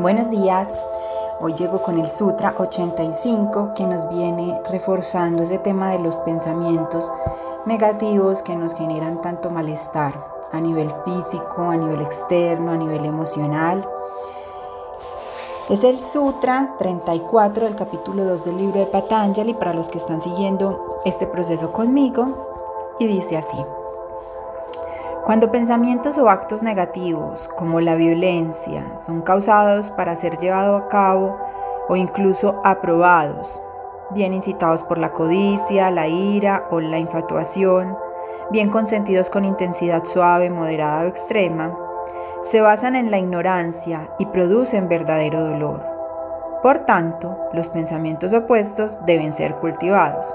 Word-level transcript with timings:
Buenos 0.00 0.30
días. 0.30 0.72
Hoy 1.40 1.52
llego 1.52 1.82
con 1.82 2.00
el 2.00 2.08
Sutra 2.08 2.54
85 2.56 3.74
que 3.76 3.84
nos 3.84 4.08
viene 4.08 4.58
reforzando 4.70 5.42
ese 5.42 5.58
tema 5.58 5.90
de 5.90 5.98
los 5.98 6.16
pensamientos 6.20 7.12
negativos 7.66 8.42
que 8.42 8.56
nos 8.56 8.72
generan 8.72 9.20
tanto 9.20 9.50
malestar 9.50 10.14
a 10.52 10.58
nivel 10.58 10.90
físico, 11.04 11.64
a 11.68 11.76
nivel 11.76 12.00
externo, 12.00 12.72
a 12.72 12.78
nivel 12.78 13.04
emocional. 13.04 13.86
Es 15.68 15.84
el 15.84 16.00
Sutra 16.00 16.76
34 16.78 17.66
del 17.66 17.76
capítulo 17.76 18.24
2 18.24 18.42
del 18.46 18.56
libro 18.56 18.80
de 18.80 18.86
Patanjali 18.86 19.52
para 19.52 19.74
los 19.74 19.90
que 19.90 19.98
están 19.98 20.22
siguiendo 20.22 21.02
este 21.04 21.26
proceso 21.26 21.74
conmigo 21.74 22.96
y 22.98 23.06
dice 23.06 23.36
así. 23.36 23.58
Cuando 25.24 25.52
pensamientos 25.52 26.16
o 26.16 26.30
actos 26.30 26.62
negativos, 26.62 27.48
como 27.56 27.80
la 27.80 27.94
violencia, 27.94 28.98
son 28.98 29.20
causados 29.20 29.90
para 29.90 30.16
ser 30.16 30.38
llevado 30.38 30.76
a 30.76 30.88
cabo 30.88 31.36
o 31.88 31.96
incluso 31.96 32.60
aprobados, 32.64 33.62
bien 34.10 34.32
incitados 34.32 34.82
por 34.82 34.98
la 34.98 35.12
codicia, 35.12 35.90
la 35.90 36.08
ira 36.08 36.64
o 36.70 36.80
la 36.80 36.98
infatuación, 36.98 37.98
bien 38.50 38.70
consentidos 38.70 39.28
con 39.28 39.44
intensidad 39.44 40.04
suave, 40.04 40.48
moderada 40.48 41.02
o 41.02 41.08
extrema, 41.08 41.76
se 42.42 42.62
basan 42.62 42.96
en 42.96 43.10
la 43.10 43.18
ignorancia 43.18 44.08
y 44.18 44.26
producen 44.26 44.88
verdadero 44.88 45.44
dolor. 45.44 45.82
Por 46.62 46.80
tanto, 46.80 47.36
los 47.52 47.68
pensamientos 47.68 48.32
opuestos 48.32 48.98
deben 49.04 49.32
ser 49.34 49.54
cultivados. 49.56 50.34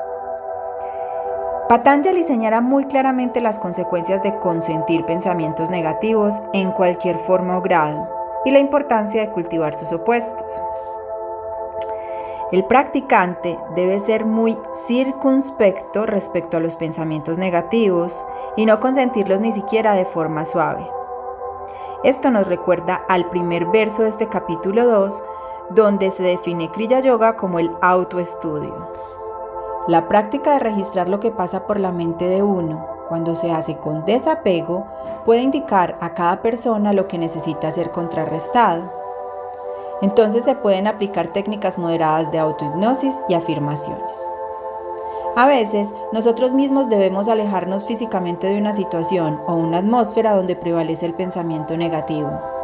Patanjali 1.68 2.24
señala 2.24 2.62
muy 2.62 2.86
claramente 2.86 3.42
las 3.42 3.58
consecuencias 3.58 4.22
de 4.22 4.38
consentir 4.38 5.04
pensamientos 5.04 5.72
negativos 5.72 6.36
en 6.54 6.72
cualquier 6.72 7.18
forma 7.18 7.58
o 7.58 7.62
grado 7.62 8.08
y 8.46 8.52
la 8.52 8.60
importancia 8.60 9.22
de 9.22 9.32
cultivar 9.32 9.74
sus 9.74 9.92
opuestos. 9.92 10.62
El 12.52 12.66
practicante 12.66 13.58
debe 13.76 14.00
ser 14.00 14.26
muy 14.26 14.56
circunspecto 14.86 16.06
respecto 16.06 16.58
a 16.58 16.60
los 16.60 16.76
pensamientos 16.76 17.40
negativos 17.40 18.24
y 18.56 18.68
no 18.68 18.80
consentirlos 18.80 19.42
ni 19.42 19.52
siquiera 19.52 19.96
de 19.96 20.06
forma 20.06 20.46
suave. 20.46 20.88
Esto 22.04 22.30
nos 22.30 22.46
recuerda 22.46 23.02
al 23.10 23.28
primer 23.30 23.66
verso 23.66 24.04
de 24.04 24.10
este 24.10 24.30
capítulo 24.30 24.86
2, 24.86 25.24
donde 25.72 26.12
se 26.12 26.22
define 26.22 26.70
Kriya 26.70 27.00
Yoga 27.00 27.36
como 27.36 27.58
el 27.58 27.72
autoestudio. 27.82 28.92
La 29.88 30.08
práctica 30.08 30.54
de 30.54 30.60
registrar 30.60 31.08
lo 31.08 31.20
que 31.20 31.30
pasa 31.30 31.68
por 31.68 31.80
la 31.80 31.92
mente 31.92 32.28
de 32.28 32.42
uno 32.42 32.88
cuando 33.08 33.36
se 33.36 33.52
hace 33.52 33.78
con 33.78 34.04
desapego 34.04 34.88
puede 35.26 35.44
indicar 35.44 35.96
a 36.02 36.16
cada 36.16 36.42
persona 36.42 36.92
lo 36.92 37.08
que 37.08 37.20
necesita 37.20 37.70
ser 37.70 37.92
contrarrestado. 37.92 38.92
Entonces 40.02 40.44
se 40.44 40.56
pueden 40.56 40.88
aplicar 40.88 41.34
técnicas 41.34 41.78
moderadas 41.78 42.32
de 42.32 42.40
autohipnosis 42.40 43.22
y 43.30 43.36
afirmaciones. 43.36 44.28
A 45.36 45.46
veces, 45.46 45.94
nosotros 46.12 46.54
mismos 46.54 46.90
debemos 46.90 47.30
alejarnos 47.30 47.86
físicamente 47.86 48.48
de 48.48 48.58
una 48.58 48.74
situación 48.74 49.40
o 49.46 49.54
una 49.54 49.80
atmósfera 49.80 50.36
donde 50.36 50.56
prevalece 50.56 51.06
el 51.06 51.14
pensamiento 51.14 51.78
negativo. 51.78 52.55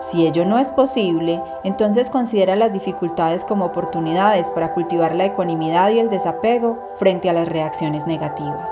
Si 0.00 0.26
ello 0.26 0.44
no 0.44 0.58
es 0.58 0.68
posible, 0.70 1.42
entonces 1.64 2.08
considera 2.08 2.54
las 2.54 2.72
dificultades 2.72 3.44
como 3.44 3.64
oportunidades 3.64 4.48
para 4.50 4.72
cultivar 4.72 5.14
la 5.14 5.24
ecuanimidad 5.24 5.90
y 5.90 5.98
el 5.98 6.08
desapego 6.08 6.78
frente 6.98 7.28
a 7.28 7.32
las 7.32 7.48
reacciones 7.48 8.06
negativas. 8.06 8.70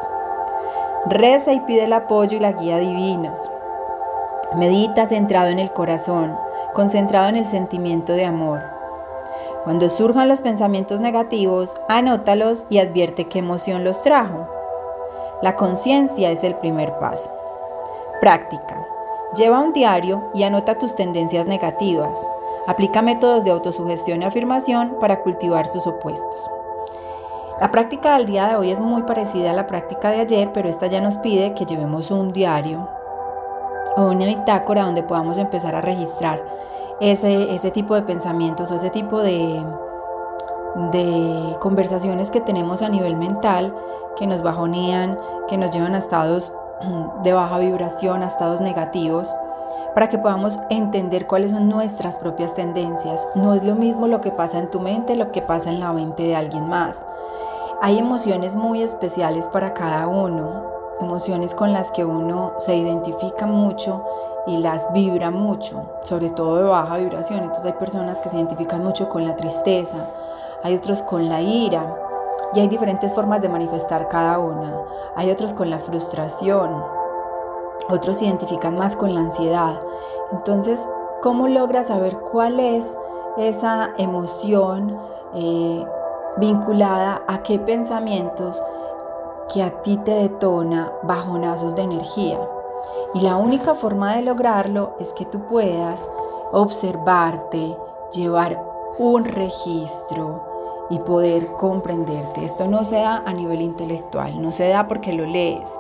Reza 1.07 1.53
y 1.53 1.61
pide 1.61 1.85
el 1.85 1.93
apoyo 1.93 2.37
y 2.37 2.41
la 2.41 2.53
guía 2.53 2.79
divinos. 2.79 3.51
Medita 4.55 5.07
centrado 5.07 5.51
en 5.51 5.59
el 5.59 5.73
corazón, 5.73 6.37
concentrado 6.75 7.29
en 7.29 7.37
el 7.37 7.47
sentimiento 7.47 8.13
de 8.13 8.25
amor. 8.25 8.61
Cuando 9.65 9.89
surjan 9.89 10.29
los 10.29 10.41
pensamientos 10.41 11.01
negativos, 11.01 11.77
anótalos 11.89 12.65
y 12.71 12.79
advierte 12.79 13.25
qué 13.25 13.41
emoción 13.41 13.83
los 13.83 14.03
trajo. 14.05 14.47
La 15.43 15.57
conciencia 15.57 16.31
es 16.31 16.45
el 16.45 16.55
primer 16.55 16.93
paso. 17.01 17.31
Práctica. 18.21 18.96
Lleva 19.35 19.61
un 19.61 19.73
diario 19.73 20.31
y 20.35 20.45
anota 20.45 20.79
tus 20.79 20.95
tendencias 20.95 21.47
negativas. 21.47 22.19
Aplica 22.67 23.03
métodos 23.03 23.45
de 23.45 23.51
autosugestión 23.51 24.23
y 24.23 24.25
afirmación 24.25 24.97
para 25.01 25.21
cultivar 25.21 25.67
sus 25.67 25.87
opuestos. 25.87 26.49
La 27.61 27.71
práctica 27.71 28.17
del 28.17 28.27
día 28.27 28.47
de 28.47 28.57
hoy 28.57 28.71
es 28.71 28.81
muy 28.81 29.03
parecida 29.03 29.51
a 29.51 29.55
la 29.55 29.67
práctica 29.67 30.11
de 30.11 30.21
ayer, 30.21 30.53
pero 30.53 30.69
esta 30.69 30.87
ya 30.87 31.01
nos 31.01 31.17
pide 31.19 31.55
que 31.55 31.67
llevemos 31.67 32.11
un 32.11 32.33
diario 32.33 32.89
o 33.97 34.03
una 34.03 34.27
bitácora 34.27 34.85
donde 34.85 35.03
podamos 35.03 35.39
empezar 35.39 35.75
a 35.75 35.81
registrar 35.81 36.43
ese, 37.01 37.55
ese 37.55 37.71
tipo 37.71 37.95
de 37.95 38.03
pensamientos 38.03 38.71
o 38.71 38.77
ese 38.77 38.91
tipo 38.91 39.23
de, 39.23 39.65
de 40.93 41.57
conversaciones 41.61 42.31
que 42.31 42.41
tenemos 42.41 42.83
a 42.83 42.89
nivel 42.89 43.17
mental 43.17 43.75
que 44.17 44.27
nos 44.27 44.43
bajonean, 44.43 45.19
que 45.49 45.57
nos 45.57 45.71
llevan 45.71 45.95
a 45.95 45.99
estados 45.99 46.53
de 47.23 47.33
baja 47.33 47.59
vibración 47.59 48.23
a 48.23 48.27
estados 48.27 48.61
negativos 48.61 49.35
para 49.95 50.09
que 50.09 50.19
podamos 50.19 50.59
entender 50.69 51.27
cuáles 51.27 51.53
son 51.53 51.69
nuestras 51.69 52.19
propias 52.19 52.55
tendencias. 52.55 53.27
No 53.35 53.55
es 53.55 53.65
lo 53.65 53.75
mismo 53.75 54.07
lo 54.07 54.21
que 54.21 54.31
pasa 54.31 54.59
en 54.59 54.71
tu 54.71 54.81
mente, 54.81 55.17
lo 55.17 55.33
que 55.33 55.43
pasa 55.43 55.71
en 55.71 55.81
la 55.81 55.93
mente 55.93 56.23
de 56.23 56.37
alguien 56.37 56.69
más. 56.69 57.05
Hay 57.81 57.99
emociones 57.99 58.57
muy 58.57 58.83
especiales 58.83 59.49
para 59.49 59.75
cada 59.75 60.07
uno, 60.07 60.65
emociones 61.01 61.55
con 61.55 61.73
las 61.73 61.91
que 61.91 62.05
uno 62.05 62.53
se 62.59 62.77
identifica 62.77 63.47
mucho 63.47 64.05
y 64.47 64.59
las 64.59 64.91
vibra 64.93 65.31
mucho, 65.31 65.83
sobre 66.03 66.31
todo 66.31 66.57
de 66.57 66.65
baja 66.65 66.97
vibración. 66.97 67.41
Entonces 67.41 67.67
hay 67.67 67.79
personas 67.79 68.21
que 68.21 68.31
se 68.31 68.37
identifican 68.37 68.83
mucho 68.83 69.09
con 69.09 69.25
la 69.25 69.37
tristeza, 69.37 70.09
hay 70.63 70.75
otros 70.75 71.03
con 71.03 71.29
la 71.29 71.41
ira, 71.41 71.95
y 72.55 72.61
hay 72.61 72.69
diferentes 72.69 73.13
formas 73.15 73.43
de 73.43 73.49
manifestar 73.49 74.09
cada 74.09 74.39
una. 74.39 74.73
Hay 75.17 75.31
otros 75.31 75.53
con 75.53 75.71
la 75.71 75.79
frustración, 75.79 76.83
otros 77.89 78.19
se 78.19 78.27
identifican 78.27 78.77
más 78.77 78.97
con 78.97 79.15
la 79.15 79.21
ansiedad. 79.21 79.81
Entonces, 80.33 80.87
¿cómo 81.23 81.49
logras 81.49 81.89
saber 81.89 82.19
cuál 82.19 82.61
es 82.61 82.97
esa 83.37 83.91
emoción 83.99 84.99
eh, 85.35 85.85
vinculada 86.39 87.23
a 87.29 87.43
qué 87.43 87.59
pensamientos 87.59 88.63
que 89.53 89.63
a 89.63 89.83
ti 89.83 89.97
te 89.99 90.13
detona 90.13 90.93
bajonazos 91.03 91.75
de 91.75 91.83
energía? 91.83 92.41
Y 93.15 93.21
la 93.21 93.37
única 93.37 93.75
forma 93.75 94.17
de 94.17 94.23
lograrlo 94.23 94.95
es 94.99 95.13
que 95.13 95.25
tú 95.25 95.41
puedas 95.47 96.09
observarte, 96.53 97.77
llevar 98.13 98.63
un 98.99 99.25
registro, 99.25 100.56
y 100.91 100.99
poder 101.01 101.47
comprenderte. 101.59 102.45
Esto 102.45 102.67
no 102.67 102.85
se 102.85 102.97
da 102.97 103.23
a 103.27 103.33
nivel 103.33 103.61
intelectual, 103.61 104.41
no 104.41 104.53
se 104.53 104.69
da 104.69 104.87
porque 104.89 105.13
lo 105.13 105.27
lees, 105.27 105.79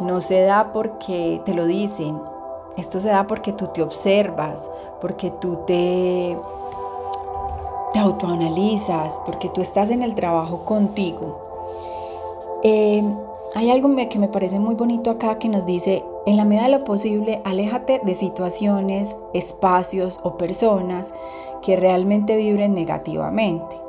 no 0.00 0.20
se 0.20 0.42
da 0.42 0.72
porque 0.72 1.40
te 1.44 1.54
lo 1.54 1.66
dicen, 1.66 2.20
esto 2.76 3.00
se 3.00 3.08
da 3.08 3.26
porque 3.26 3.52
tú 3.52 3.68
te 3.68 3.82
observas, 3.82 4.70
porque 5.00 5.30
tú 5.30 5.58
te, 5.66 6.36
te 7.92 7.98
autoanalizas, 7.98 9.20
porque 9.24 9.48
tú 9.48 9.60
estás 9.60 9.90
en 9.90 10.02
el 10.02 10.14
trabajo 10.14 10.64
contigo. 10.64 11.40
Eh, 12.62 13.02
hay 13.54 13.70
algo 13.70 13.94
que 14.08 14.18
me 14.18 14.28
parece 14.28 14.58
muy 14.58 14.74
bonito 14.74 15.10
acá 15.10 15.38
que 15.38 15.48
nos 15.48 15.64
dice, 15.66 16.04
en 16.26 16.36
la 16.36 16.44
medida 16.44 16.64
de 16.64 16.70
lo 16.70 16.84
posible, 16.84 17.40
aléjate 17.44 18.00
de 18.02 18.14
situaciones, 18.14 19.14
espacios 19.32 20.18
o 20.22 20.36
personas 20.36 21.12
que 21.62 21.76
realmente 21.76 22.36
vibren 22.36 22.74
negativamente. 22.74 23.83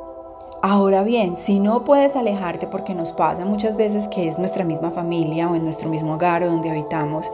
Ahora 0.68 1.03
bien, 1.03 1.36
si 1.36 1.59
no 1.59 1.84
puedes 1.84 2.16
alejarte 2.16 2.66
porque 2.66 2.96
nos 2.96 3.12
pasa 3.12 3.46
muchas 3.46 3.76
veces 3.76 4.08
que 4.08 4.28
es 4.28 4.40
nuestra 4.40 4.66
misma 4.66 4.90
familia 4.90 5.48
o 5.48 5.53
en 5.53 5.64
nuestro 5.64 5.88
mismo 5.90 6.16
hogar 6.16 6.42
o 6.42 6.48
donde 6.48 6.72
habitamos 6.72 7.32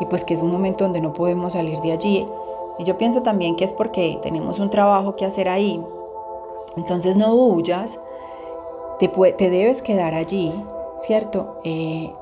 y 0.00 0.04
pues 0.04 0.22
que 0.22 0.34
es 0.34 0.42
un 0.42 0.50
momento 0.50 0.84
donde 0.84 1.00
no 1.00 1.14
podemos 1.14 1.54
salir 1.54 1.80
de 1.80 1.92
allí. 1.92 2.28
Y 2.78 2.84
yo 2.84 2.98
pienso 2.98 3.22
también 3.22 3.56
que 3.56 3.64
es 3.64 3.72
porque 3.72 4.18
tenemos 4.22 4.58
un 4.58 4.68
trabajo 4.68 5.16
que 5.16 5.24
hacer 5.24 5.48
ahí. 5.48 5.82
Entonces 6.76 7.16
no 7.16 7.32
huyas, 7.34 7.98
te, 8.98 9.08
te 9.08 9.48
debes 9.48 9.80
quedar 9.80 10.12
allí, 10.14 10.52
¿cierto? 10.98 11.58
Eh, 11.64 12.12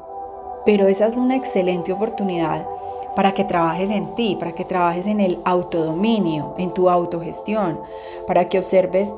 pero 0.65 0.87
esa 0.87 1.09
es 1.09 1.17
una 1.17 1.35
excelente 1.35 1.93
oportunidad 1.93 2.69
para 3.17 3.35
que 3.35 3.43
trabajes 3.43 3.91
en 3.91 4.15
ti, 4.15 4.37
para 4.39 4.53
que 4.53 4.65
trabajes 4.65 5.09
en 5.09 5.19
el 5.19 5.41
autodominio, 5.45 6.55
en 6.57 6.73
tu 6.73 6.89
autogestión, 6.89 7.81
para 8.29 8.45
que 8.45 8.59
observes 8.59 9.13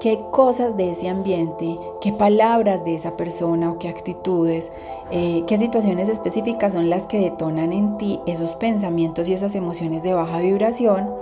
qué 0.00 0.18
cosas 0.30 0.76
de 0.76 0.90
ese 0.90 1.08
ambiente, 1.08 1.78
qué 2.00 2.12
palabras 2.12 2.84
de 2.84 2.94
esa 2.94 3.16
persona 3.16 3.70
o 3.70 3.78
qué 3.78 3.88
actitudes, 3.88 4.72
eh, 5.10 5.44
qué 5.46 5.58
situaciones 5.58 6.08
específicas 6.08 6.72
son 6.72 6.88
las 6.88 7.06
que 7.06 7.20
detonan 7.20 7.72
en 7.72 7.98
ti 7.98 8.18
esos 8.26 8.52
pensamientos 8.56 9.28
y 9.28 9.34
esas 9.34 9.54
emociones 9.54 10.02
de 10.02 10.14
baja 10.14 10.38
vibración 10.38 11.14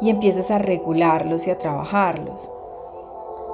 y 0.00 0.10
empiezas 0.10 0.50
a 0.50 0.58
regularlos 0.58 1.46
y 1.46 1.50
a 1.50 1.58
trabajarlos. 1.58 2.50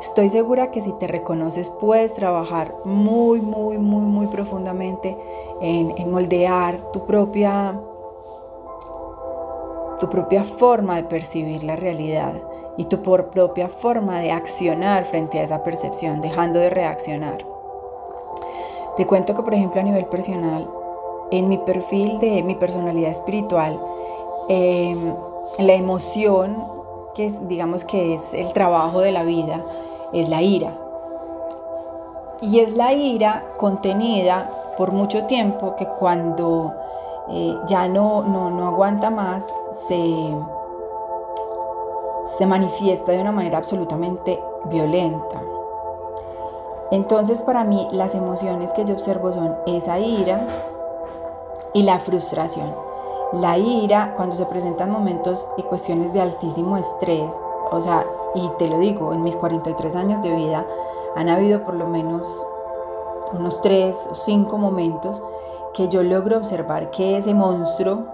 Estoy 0.03 0.29
segura 0.29 0.71
que 0.71 0.83
si 0.83 0.93
te 0.93 1.07
reconoces 1.07 1.71
puedes 1.71 2.15
trabajar 2.15 2.75
muy, 2.85 3.41
muy, 3.41 3.79
muy, 3.79 4.03
muy 4.03 4.27
profundamente 4.27 5.17
en, 5.61 5.95
en 5.97 6.11
moldear 6.11 6.93
tu 6.93 7.05
propia 7.07 7.81
tu 9.99 10.09
propia 10.09 10.45
forma 10.45 10.97
de 10.97 11.05
percibir 11.05 11.63
la 11.63 11.77
realidad 11.77 12.33
y 12.81 12.87
tu 12.87 13.03
propia 13.03 13.69
forma 13.69 14.21
de 14.21 14.33
accionar 14.33 15.05
frente 15.05 15.39
a 15.39 15.43
esa 15.43 15.63
percepción, 15.63 16.23
dejando 16.23 16.59
de 16.59 16.71
reaccionar. 16.71 17.45
Te 18.97 19.07
cuento 19.07 19.35
que, 19.35 19.43
por 19.43 19.53
ejemplo, 19.53 19.83
a 19.83 19.85
nivel 19.85 20.07
personal, 20.07 20.67
en 21.31 21.51
mi 21.51 21.59
perfil 21.59 22.19
de 22.21 22.43
mi 22.43 22.55
personalidad 22.55 23.11
espiritual, 23.11 23.79
em, 24.49 25.15
la 25.59 25.75
emoción, 25.75 26.57
que 27.15 27.27
es, 27.27 27.47
digamos 27.49 27.85
que 27.85 28.15
es 28.15 28.33
el 28.33 28.51
trabajo 28.55 29.01
de 29.01 29.13
la 29.13 29.25
vida, 29.25 29.63
es 30.15 30.31
la 30.31 30.41
ira. 30.41 30.73
Y 32.41 32.61
es 32.61 32.73
la 32.73 32.95
ira 32.95 33.45
contenida 33.59 34.51
por 34.79 34.93
mucho 34.93 35.27
tiempo 35.27 35.77
que 35.77 35.85
cuando 35.87 36.73
eh, 37.29 37.59
ya 37.67 37.89
no, 37.89 38.23
no, 38.23 38.67
aguanta 38.69 39.11
más, 39.11 39.45
se, 39.87 40.35
se 42.37 42.47
manifiesta 42.47 43.13
de 43.13 43.21
una 43.21 43.33
manera 43.33 43.59
absolutamente 43.59 44.41
violenta. 44.67 45.41
Entonces 46.91 47.41
para 47.43 47.65
mí 47.65 47.89
las 47.93 48.15
emociones 48.15 48.73
que 48.73 48.85
yo 48.85 48.95
observo 48.95 49.33
son 49.33 49.57
esa 49.67 49.99
ira 49.99 50.41
y 51.73 51.83
la 51.83 52.01
frustración. 52.01 52.75
La 53.33 53.59
ira 53.59 54.15
cuando 54.17 54.35
se 54.35 54.47
presentan 54.47 54.91
momentos 54.91 55.47
y 55.57 55.63
cuestiones 55.63 56.13
de 56.13 56.21
altísimo 56.21 56.77
estrés, 56.77 57.31
o 57.71 57.81
sea, 57.81 58.05
y 58.35 58.49
te 58.59 58.69
lo 58.69 58.79
digo, 58.79 59.13
en 59.13 59.23
mis 59.23 59.37
43 59.37 59.95
años 59.95 60.23
de 60.23 60.35
vida 60.35 60.67
han 61.15 61.29
habido 61.29 61.63
por 61.63 61.75
lo 61.75 61.87
menos 61.87 62.27
unos 63.33 63.61
3 63.61 64.09
o 64.11 64.15
5 64.15 64.59
momentos 64.59 65.23
que 65.75 65.89
yo 65.89 66.03
logro 66.03 66.37
observar 66.37 66.91
que 66.91 67.19
ese 67.19 67.35
monstruo 67.35 68.05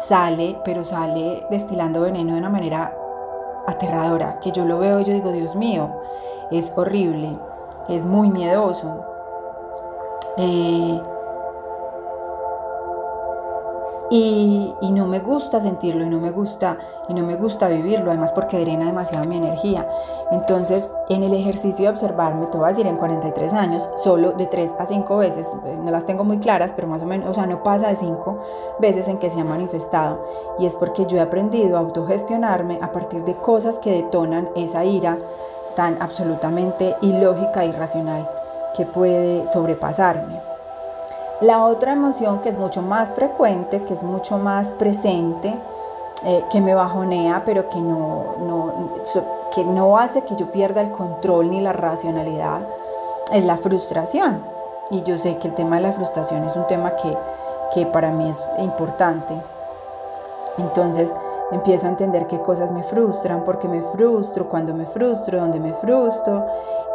sale, 0.00 0.60
pero 0.64 0.84
sale 0.84 1.46
destilando 1.50 2.02
veneno 2.02 2.34
de 2.34 2.38
una 2.38 2.50
manera 2.50 2.96
aterradora, 3.68 4.38
que 4.40 4.50
yo 4.50 4.64
lo 4.64 4.78
veo 4.78 5.00
y 5.00 5.04
yo 5.04 5.12
digo, 5.12 5.30
Dios 5.30 5.54
mío, 5.54 5.90
es 6.50 6.72
horrible, 6.74 7.36
es 7.88 8.04
muy 8.04 8.30
miedoso. 8.30 9.04
Eh, 10.38 11.00
y, 14.10 14.74
no 14.90 15.06
me 15.06 15.20
gusta 15.20 15.60
sentirlo 15.60 16.04
y 16.04 16.08
no 16.08 16.18
me 16.18 16.30
gusta 16.30 16.78
y 17.08 17.14
no 17.14 17.24
me 17.24 17.36
gusta 17.36 17.68
vivirlo, 17.68 18.10
además 18.10 18.32
porque 18.32 18.58
drena 18.58 18.86
demasiado 18.86 19.26
mi 19.26 19.36
energía. 19.36 19.86
Entonces, 20.30 20.90
en 21.08 21.22
el 21.22 21.34
ejercicio 21.34 21.84
de 21.84 21.90
observarme, 21.90 22.46
te 22.46 22.56
voy 22.56 22.66
a 22.66 22.68
decir 22.68 22.86
en 22.86 22.96
43 22.96 23.52
años, 23.52 23.88
solo 24.02 24.32
de 24.32 24.46
3 24.46 24.74
a 24.78 24.86
5 24.86 25.16
veces, 25.18 25.46
eh, 25.66 25.78
no 25.82 25.90
las 25.90 26.04
tengo 26.04 26.24
muy 26.24 26.38
claras, 26.38 26.72
pero 26.74 26.88
más 26.88 27.02
o 27.02 27.06
menos, 27.06 27.28
o 27.28 27.34
sea, 27.34 27.46
no 27.46 27.62
pasa 27.62 27.88
de 27.88 27.96
5 27.96 28.38
veces 28.80 29.08
en 29.08 29.18
que 29.18 29.30
se 29.30 29.40
ha 29.40 29.44
manifestado. 29.44 30.24
Y 30.58 30.66
es 30.66 30.74
porque 30.74 31.06
yo 31.06 31.18
he 31.18 31.20
aprendido 31.20 31.76
a 31.76 31.80
autogestionarme 31.80 32.78
a 32.82 32.92
partir 32.92 33.24
de 33.24 33.36
cosas 33.36 33.78
que 33.78 33.92
detonan 33.92 34.48
esa 34.56 34.84
ira 34.84 35.18
tan 35.76 36.00
absolutamente 36.02 36.96
ilógica 37.02 37.62
e 37.62 37.68
irracional 37.68 38.28
que 38.76 38.84
puede 38.84 39.46
sobrepasarme. 39.46 40.47
La 41.40 41.64
otra 41.64 41.92
emoción 41.92 42.40
que 42.40 42.48
es 42.48 42.58
mucho 42.58 42.82
más 42.82 43.14
frecuente, 43.14 43.84
que 43.84 43.94
es 43.94 44.02
mucho 44.02 44.38
más 44.38 44.72
presente, 44.72 45.54
eh, 46.24 46.44
que 46.50 46.60
me 46.60 46.74
bajonea, 46.74 47.42
pero 47.46 47.68
que 47.68 47.78
no, 47.78 48.24
que 49.54 49.62
no 49.62 49.98
hace 49.98 50.22
que 50.22 50.34
yo 50.34 50.50
pierda 50.50 50.80
el 50.80 50.90
control 50.90 51.50
ni 51.50 51.60
la 51.60 51.72
racionalidad, 51.72 52.62
es 53.32 53.44
la 53.44 53.56
frustración. 53.56 54.42
Y 54.90 55.02
yo 55.04 55.16
sé 55.16 55.36
que 55.38 55.46
el 55.46 55.54
tema 55.54 55.76
de 55.76 55.82
la 55.82 55.92
frustración 55.92 56.44
es 56.44 56.56
un 56.56 56.66
tema 56.66 56.96
que, 56.96 57.16
que 57.72 57.86
para 57.86 58.10
mí 58.10 58.28
es 58.30 58.44
importante. 58.58 59.34
Entonces, 60.56 61.14
empiezo 61.50 61.86
a 61.86 61.90
entender 61.90 62.26
qué 62.26 62.40
cosas 62.40 62.70
me 62.70 62.82
frustran, 62.82 63.44
por 63.44 63.58
qué 63.58 63.68
me 63.68 63.82
frustro, 63.82 64.48
cuando 64.48 64.74
me 64.74 64.86
frustro, 64.86 65.40
dónde 65.40 65.60
me 65.60 65.72
frustro. 65.74 66.46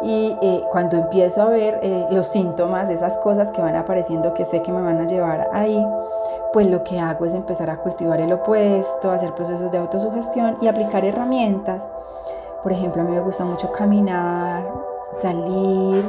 Y 0.02 0.36
eh, 0.40 0.62
cuando 0.70 0.96
empiezo 0.96 1.42
a 1.42 1.46
ver 1.46 1.80
eh, 1.82 2.06
los 2.10 2.26
síntomas, 2.26 2.90
esas 2.90 3.16
cosas 3.18 3.50
que 3.52 3.62
van 3.62 3.76
apareciendo 3.76 4.34
que 4.34 4.44
sé 4.44 4.62
que 4.62 4.72
me 4.72 4.82
van 4.82 5.00
a 5.00 5.06
llevar 5.06 5.48
ahí, 5.52 5.84
pues 6.52 6.66
lo 6.68 6.84
que 6.84 7.00
hago 7.00 7.24
es 7.24 7.34
empezar 7.34 7.70
a 7.70 7.78
cultivar 7.78 8.20
el 8.20 8.32
opuesto, 8.32 9.10
hacer 9.10 9.34
procesos 9.34 9.70
de 9.72 9.78
autosugestión 9.78 10.58
y 10.60 10.68
aplicar 10.68 11.04
herramientas. 11.04 11.88
Por 12.62 12.72
ejemplo, 12.72 13.02
a 13.02 13.04
mí 13.04 13.12
me 13.12 13.20
gusta 13.20 13.44
mucho 13.44 13.70
caminar, 13.72 14.64
salir, 15.20 16.04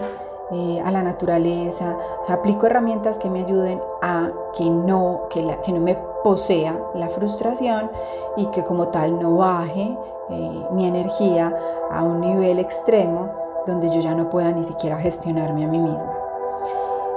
eh, 0.51 0.79
a 0.85 0.91
la 0.91 1.01
naturaleza, 1.01 1.97
o 2.21 2.25
sea, 2.25 2.35
aplico 2.35 2.67
herramientas 2.67 3.17
que 3.17 3.29
me 3.31 3.39
ayuden 3.39 3.81
a 4.03 4.29
que 4.55 4.69
no, 4.69 5.23
que 5.31 5.41
no 5.41 5.79
me 5.79 5.97
posea 6.25 6.75
la 6.95 7.07
frustración 7.07 7.91
y 8.35 8.47
que 8.47 8.63
como 8.63 8.87
tal 8.87 9.19
no 9.19 9.35
baje 9.35 9.95
eh, 10.31 10.65
mi 10.71 10.87
energía 10.87 11.55
a 11.91 12.01
un 12.01 12.19
nivel 12.19 12.57
extremo 12.57 13.29
donde 13.67 13.91
yo 13.91 13.99
ya 13.99 14.15
no 14.15 14.31
pueda 14.31 14.51
ni 14.51 14.63
siquiera 14.63 14.97
gestionarme 14.97 15.65
a 15.65 15.67
mí 15.67 15.77
misma. 15.77 16.11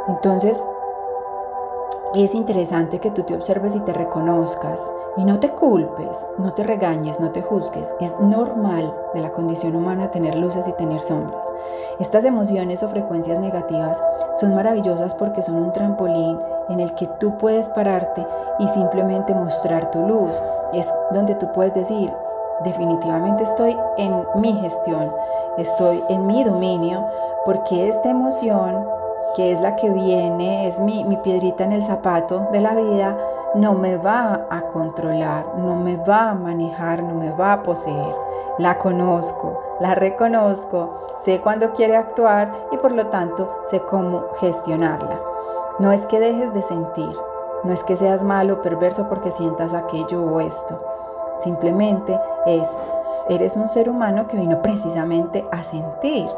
Entonces, 0.09 0.63
es 2.15 2.35
interesante 2.35 2.99
que 2.99 3.11
tú 3.11 3.23
te 3.23 3.35
observes 3.35 3.75
y 3.75 3.81
te 3.81 3.95
reconozcas 3.95 4.79
y 5.17 5.25
no 5.25 5.41
te 5.41 5.53
culpes, 5.53 6.27
no 6.37 6.53
te 6.53 6.63
regañes, 6.63 7.19
no 7.19 7.31
te 7.31 7.41
juzgues. 7.41 7.89
Es 8.01 8.15
normal 8.21 8.95
de 9.15 9.23
la 9.23 9.33
condición 9.33 9.75
humana 9.75 10.11
tener 10.11 10.37
luces 10.37 10.69
y 10.69 10.73
tener 10.73 11.01
sombras. 11.01 11.51
Estas 11.99 12.27
emociones 12.27 12.83
o 12.83 12.89
frecuencias 12.89 13.39
negativas 13.39 14.03
son 14.35 14.55
maravillosas 14.55 15.15
porque 15.15 15.41
son 15.41 15.55
un 15.57 15.73
trampolín 15.73 16.39
en 16.69 16.81
el 16.81 16.95
que 16.95 17.07
tú 17.19 17.37
puedes 17.39 17.69
pararte 17.71 18.27
y 18.59 18.69
simplemente 18.69 19.35
mostrar 19.35 19.91
tu 19.91 20.01
luz. 20.07 20.41
Es 20.73 20.93
donde 21.13 21.35
tú 21.37 21.51
puedes 21.53 21.75
decir, 21.75 22.13
definitivamente 22.65 23.45
estoy 23.45 23.77
en 23.97 24.25
mi 24.35 24.53
gestión, 24.55 25.13
estoy 25.57 26.03
en 26.09 26.27
mi 26.27 26.45
dominio, 26.45 27.07
porque 27.45 27.89
esta 27.89 28.11
emoción 28.11 28.85
que 29.35 29.53
es 29.53 29.61
la 29.61 29.77
que 29.77 29.91
viene, 29.91 30.67
es 30.67 30.81
mi, 30.81 31.05
piedrita 31.23 31.65
en 31.65 31.73
el 31.73 31.83
zapato 31.83 32.49
de 32.53 32.61
la 32.61 32.75
vida, 32.75 33.17
no 33.55 33.75
me 33.75 33.97
va 33.97 34.47
a 34.51 34.63
controlar, 34.63 35.45
no 35.57 35.77
me 35.77 35.97
va 35.97 36.31
a 36.31 36.35
manejar, 36.35 37.03
no 37.03 37.15
me 37.15 37.31
va 37.31 37.55
a 37.55 37.63
poseer. 37.63 38.15
La 38.59 38.79
conozco, 38.79 39.63
la 39.81 39.95
reconozco, 39.95 41.07
sé 41.19 41.41
cuándo 41.41 41.73
quiere 41.73 41.97
actuar 41.97 42.53
y 42.73 42.77
por 42.79 42.93
lo 42.93 43.07
tanto 43.07 43.49
sé 43.71 43.81
cómo 43.81 44.25
gestionarla. 44.41 45.21
No 45.79 45.93
es 45.93 46.07
que 46.07 46.19
dejes 46.19 46.53
de 46.53 46.63
sentir, 46.63 47.17
no 47.63 47.73
es 47.73 47.85
que 47.85 47.97
seas 47.97 48.25
malo 48.25 48.55
o 48.55 48.63
perverso 48.63 49.09
porque 49.09 49.31
sientas 49.31 49.75
aquello 49.75 50.25
o 50.25 50.41
esto. 50.41 50.81
Simplemente 51.39 52.19
es, 52.47 52.69
eres 53.29 53.57
un 53.57 53.69
ser 53.69 53.89
humano 53.89 54.27
que 54.27 54.37
vino 54.37 54.61
precisamente 54.61 55.47
a 55.53 55.63
sentir. 55.63 56.29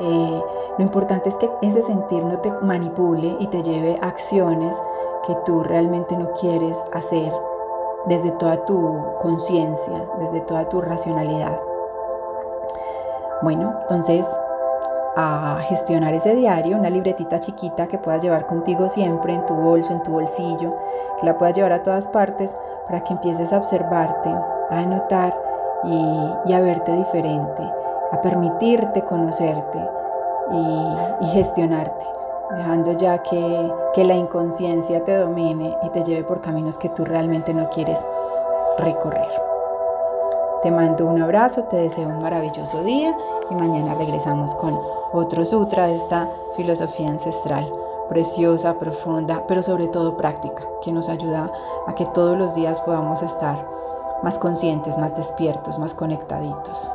Eh, 0.00 0.42
lo 0.78 0.84
importante 0.84 1.28
es 1.28 1.36
que 1.36 1.48
ese 1.62 1.80
sentir 1.82 2.24
no 2.24 2.38
te 2.38 2.50
manipule 2.50 3.36
y 3.38 3.46
te 3.46 3.62
lleve 3.62 3.98
a 4.02 4.08
acciones 4.08 4.76
que 5.26 5.36
tú 5.44 5.62
realmente 5.62 6.16
no 6.16 6.32
quieres 6.32 6.84
hacer 6.92 7.32
desde 8.06 8.32
toda 8.32 8.64
tu 8.64 8.98
conciencia, 9.20 10.04
desde 10.18 10.40
toda 10.40 10.68
tu 10.68 10.80
racionalidad. 10.80 11.60
Bueno, 13.42 13.74
entonces 13.82 14.26
a 15.16 15.58
gestionar 15.68 16.14
ese 16.14 16.34
diario, 16.34 16.78
una 16.78 16.90
libretita 16.90 17.38
chiquita 17.40 17.86
que 17.86 17.98
puedas 17.98 18.22
llevar 18.22 18.46
contigo 18.46 18.88
siempre 18.88 19.34
en 19.34 19.44
tu 19.46 19.54
bolso, 19.54 19.92
en 19.92 20.02
tu 20.02 20.12
bolsillo, 20.12 20.74
que 21.20 21.26
la 21.26 21.36
puedas 21.36 21.54
llevar 21.54 21.72
a 21.72 21.82
todas 21.82 22.08
partes 22.08 22.54
para 22.86 23.04
que 23.04 23.12
empieces 23.12 23.52
a 23.52 23.58
observarte, 23.58 24.30
a 24.30 24.78
anotar 24.78 25.38
y, 25.84 26.52
a 26.52 26.60
verte 26.60 26.92
diferente, 26.92 27.62
a 28.10 28.22
permitirte 28.22 29.02
conocerte 29.02 29.78
y, 31.20 31.26
gestionarte, 31.26 32.06
dejando 32.56 32.92
ya 32.92 33.18
que, 33.18 33.72
que 33.94 34.04
la 34.04 34.14
inconsciencia 34.14 35.04
te 35.04 35.16
domine 35.16 35.76
y 35.82 35.90
te 35.90 36.04
lleve 36.04 36.24
por 36.24 36.40
caminos 36.40 36.78
que 36.78 36.88
tú 36.90 37.04
realmente 37.04 37.52
no 37.52 37.68
quieres 37.70 38.04
recorrer. 38.78 39.51
Te 40.62 40.70
mando 40.70 41.06
un 41.06 41.20
abrazo, 41.20 41.64
te 41.64 41.76
deseo 41.76 42.08
un 42.08 42.22
maravilloso 42.22 42.84
día 42.84 43.16
y 43.50 43.54
mañana 43.56 43.94
regresamos 43.94 44.54
con 44.54 44.78
otro 45.12 45.44
sutra 45.44 45.88
de 45.88 45.96
esta 45.96 46.28
filosofía 46.56 47.08
ancestral, 47.08 47.68
preciosa, 48.08 48.78
profunda, 48.78 49.44
pero 49.48 49.64
sobre 49.64 49.88
todo 49.88 50.16
práctica, 50.16 50.62
que 50.80 50.92
nos 50.92 51.08
ayuda 51.08 51.50
a 51.88 51.94
que 51.96 52.06
todos 52.06 52.38
los 52.38 52.54
días 52.54 52.80
podamos 52.82 53.22
estar 53.22 53.66
más 54.22 54.38
conscientes, 54.38 54.96
más 54.98 55.16
despiertos, 55.16 55.80
más 55.80 55.94
conectaditos. 55.94 56.88